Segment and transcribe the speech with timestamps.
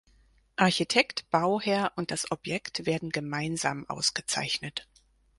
[0.55, 4.87] Architekt, Bauherr und das Objekt werden gemeinsam ausgezeichnet.